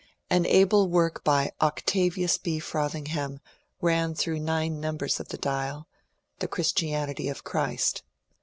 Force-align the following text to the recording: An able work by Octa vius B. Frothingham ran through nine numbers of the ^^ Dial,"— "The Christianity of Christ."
An 0.31 0.47
able 0.47 0.89
work 0.89 1.23
by 1.23 1.51
Octa 1.61 2.11
vius 2.11 2.41
B. 2.41 2.57
Frothingham 2.57 3.39
ran 3.81 4.15
through 4.15 4.39
nine 4.39 4.79
numbers 4.79 5.19
of 5.19 5.27
the 5.27 5.37
^^ 5.37 5.39
Dial,"— 5.41 5.87
"The 6.39 6.47
Christianity 6.47 7.27
of 7.29 7.43
Christ." 7.43 8.01